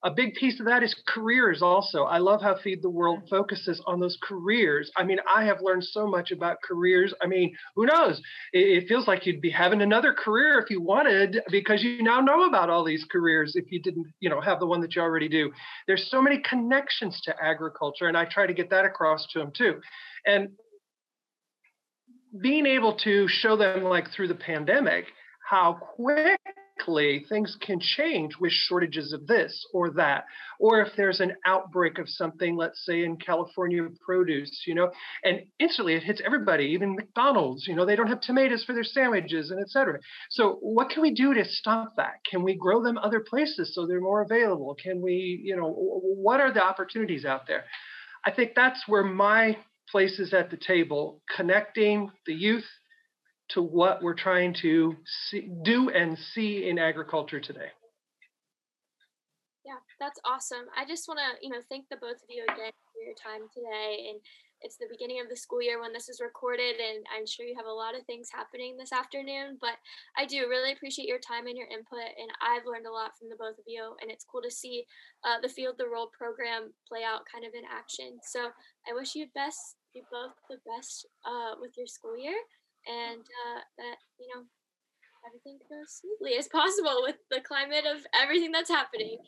a 0.06 0.10
big 0.10 0.34
piece 0.34 0.60
of 0.60 0.66
that 0.66 0.84
is 0.84 0.94
careers 1.08 1.62
also. 1.62 2.04
I 2.04 2.18
love 2.18 2.40
how 2.40 2.56
feed 2.62 2.80
the 2.80 2.88
world 2.88 3.24
focuses 3.28 3.82
on 3.86 3.98
those 3.98 4.16
careers. 4.22 4.88
I 4.96 5.02
mean 5.02 5.18
i 5.28 5.44
have 5.44 5.60
learned 5.60 5.82
so 5.82 6.06
much 6.06 6.30
about 6.30 6.62
careers. 6.62 7.12
I 7.20 7.26
mean 7.26 7.56
who 7.74 7.86
knows? 7.86 8.22
It, 8.52 8.84
it, 8.84 8.88
feels 8.88 9.08
like 9.08 9.26
you'd 9.26 9.40
be 9.40 9.50
having 9.50 9.82
another 9.82 10.12
career 10.12 10.60
if 10.60 10.70
you 10.70 10.80
wanted 10.80 11.40
because 11.50 11.82
you 11.82 12.04
now 12.04 12.20
know 12.20 12.44
about 12.44 12.70
all 12.70 12.84
these 12.84 13.04
careers 13.10 13.56
if 13.56 13.72
you 13.72 13.82
didn't 13.82 14.06
you 14.20 14.30
know 14.30 14.40
have 14.40 14.60
the 14.60 14.66
one 14.66 14.80
that 14.82 14.94
you 14.94 15.02
already 15.02 15.28
do. 15.28 15.50
There's 15.88 16.08
so 16.08 16.22
many 16.22 16.38
connections 16.38 17.20
to 17.24 17.34
agriculture 17.42 18.06
and 18.06 18.16
i 18.16 18.24
try 18.24 18.46
to 18.46 18.54
get 18.54 18.70
that 18.70 18.84
across 18.84 19.26
to 19.32 19.40
them 19.40 19.50
too. 19.56 19.80
And 20.24 20.50
being 22.40 22.66
able 22.66 22.94
to 22.98 23.26
show 23.26 23.56
them 23.56 23.82
like 23.82 24.12
through 24.12 24.28
the 24.28 24.36
pandemic 24.36 25.06
how 25.48 25.72
quick 25.72 26.40
quickly 26.76 27.24
things 27.28 27.56
can 27.60 27.80
change 27.80 28.36
with 28.38 28.52
shortages 28.52 29.12
of 29.12 29.26
this 29.26 29.66
or 29.72 29.90
that. 29.90 30.24
Or 30.58 30.80
if 30.80 30.88
there's 30.96 31.20
an 31.20 31.34
outbreak 31.44 31.98
of 31.98 32.08
something 32.08 32.56
let's 32.56 32.84
say 32.84 33.04
in 33.04 33.16
california 33.16 33.82
produce 34.04 34.62
you 34.66 34.74
know 34.74 34.90
and 35.24 35.42
instantly 35.58 35.94
it 35.94 36.02
hits 36.02 36.22
everybody 36.24 36.64
even 36.64 36.94
mcdonald's 36.94 37.66
you 37.66 37.74
know 37.74 37.84
they 37.84 37.96
don't 37.96 38.08
have 38.08 38.20
tomatoes 38.20 38.64
for 38.64 38.72
their 38.72 38.84
sandwiches 38.84 39.50
and 39.50 39.60
etc 39.60 39.98
so 40.30 40.58
what 40.60 40.90
can 40.90 41.02
we 41.02 41.12
do 41.12 41.34
to 41.34 41.44
stop 41.44 41.94
that? 41.96 42.20
Can 42.28 42.42
we 42.42 42.54
grow 42.54 42.82
them 42.82 42.98
other 42.98 43.20
places 43.20 43.74
so 43.74 43.86
they're 43.86 44.00
more 44.00 44.22
available? 44.22 44.74
Can 44.82 45.00
we 45.00 45.40
you 45.42 45.56
know 45.56 45.70
what 45.70 46.40
are 46.40 46.52
the 46.52 46.64
opportunities 46.64 47.24
out 47.24 47.46
there? 47.46 47.64
I 48.24 48.30
think 48.30 48.52
that's 48.54 48.82
where 48.86 49.04
my 49.04 49.56
place 49.90 50.18
is 50.18 50.34
at 50.34 50.50
the 50.50 50.56
table 50.56 51.20
connecting 51.34 52.10
the 52.26 52.34
youth 52.34 52.64
to 53.50 53.62
what 53.62 54.02
we're 54.02 54.14
trying 54.14 54.54
to 54.62 54.96
see, 55.30 55.48
do 55.62 55.90
and 55.90 56.18
see 56.34 56.68
in 56.68 56.78
agriculture 56.78 57.40
today. 57.40 57.70
Yeah, 59.64 59.82
that's 59.98 60.20
awesome. 60.24 60.66
I 60.76 60.86
just 60.86 61.08
want 61.08 61.18
to, 61.18 61.42
you 61.42 61.50
know, 61.50 61.62
thank 61.68 61.88
the 61.88 61.96
both 61.96 62.22
of 62.22 62.30
you 62.30 62.44
again 62.44 62.70
for 62.94 63.02
your 63.02 63.18
time 63.18 63.50
today. 63.52 64.10
And 64.10 64.20
it's 64.62 64.78
the 64.78 64.88
beginning 64.90 65.20
of 65.20 65.28
the 65.28 65.36
school 65.36 65.60
year 65.60 65.80
when 65.80 65.92
this 65.92 66.08
is 66.08 66.22
recorded, 66.22 66.80
and 66.80 67.04
I'm 67.12 67.26
sure 67.26 67.44
you 67.44 67.54
have 67.56 67.68
a 67.68 67.72
lot 67.72 67.94
of 67.94 68.06
things 68.06 68.30
happening 68.32 68.76
this 68.76 68.92
afternoon. 68.92 69.58
But 69.60 69.76
I 70.16 70.24
do 70.24 70.48
really 70.48 70.72
appreciate 70.72 71.08
your 71.08 71.20
time 71.20 71.46
and 71.46 71.58
your 71.58 71.68
input, 71.68 72.14
and 72.16 72.30
I've 72.40 72.64
learned 72.64 72.86
a 72.86 72.94
lot 72.94 73.18
from 73.18 73.28
the 73.28 73.36
both 73.36 73.58
of 73.58 73.66
you. 73.66 73.94
And 74.00 74.10
it's 74.10 74.24
cool 74.24 74.40
to 74.40 74.50
see 74.50 74.86
uh, 75.26 75.42
the 75.42 75.50
Feed 75.50 75.76
the 75.76 75.90
World 75.90 76.10
program 76.16 76.72
play 76.88 77.04
out 77.04 77.26
kind 77.26 77.44
of 77.44 77.52
in 77.52 77.66
action. 77.68 78.18
So 78.22 78.48
I 78.88 78.94
wish 78.94 79.14
you 79.14 79.26
best, 79.34 79.76
you 79.92 80.02
both 80.10 80.32
the 80.48 80.62
best 80.64 81.06
uh, 81.26 81.60
with 81.60 81.76
your 81.76 81.86
school 81.86 82.16
year 82.16 82.38
and 82.86 83.20
uh, 83.20 83.60
that 83.78 83.96
you 84.18 84.28
know 84.34 84.42
everything 85.26 85.58
goes 85.68 86.00
smoothly 86.00 86.38
as 86.38 86.48
possible 86.48 87.02
with 87.02 87.16
the 87.30 87.40
climate 87.40 87.84
of 87.86 88.06
everything 88.14 88.52
that's 88.52 88.70
happening. 88.70 89.18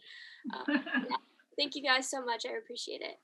Uh, 0.54 0.64
yeah. 0.68 1.16
Thank 1.58 1.74
you 1.74 1.82
guys 1.82 2.08
so 2.08 2.24
much. 2.24 2.44
I 2.46 2.56
appreciate 2.56 3.00
it. 3.00 3.18